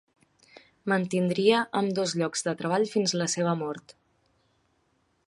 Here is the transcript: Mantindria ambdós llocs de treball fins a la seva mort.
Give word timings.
Mantindria 0.93 1.59
ambdós 1.81 2.15
llocs 2.21 2.45
de 2.49 2.57
treball 2.63 2.89
fins 2.97 3.13
a 3.13 3.21
la 3.23 3.31
seva 3.37 3.57
mort. 3.63 3.95